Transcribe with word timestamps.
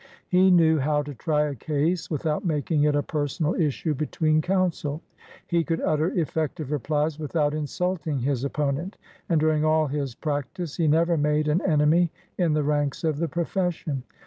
He 0.27 0.49
knew 0.49 0.79
how 0.79 1.03
to 1.03 1.13
try 1.13 1.43
a 1.43 1.53
case 1.53 2.09
without 2.09 2.43
making 2.43 2.85
it 2.85 2.95
a 2.95 3.03
personal 3.03 3.53
issue 3.53 3.93
between 3.93 4.41
counsel. 4.41 5.03
He 5.45 5.63
could 5.63 5.79
utter 5.79 6.09
effective 6.19 6.71
replies 6.71 7.19
without 7.19 7.53
insulting 7.53 8.17
his 8.17 8.43
opponent, 8.43 8.97
and 9.29 9.39
during 9.39 9.63
all 9.63 9.85
his 9.85 10.15
practice 10.15 10.77
he 10.77 10.87
never 10.87 11.17
made 11.17 11.47
an 11.47 11.61
enemy 11.61 12.09
in 12.35 12.53
the 12.53 12.63
ranks 12.63 13.03
of 13.03 13.17
the 13.19 13.27
profession. 13.27 14.01